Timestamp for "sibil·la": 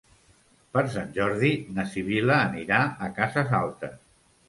1.93-2.41